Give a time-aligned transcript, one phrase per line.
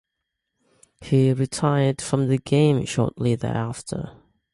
[1.01, 4.17] He retired from the game shortly thereafter.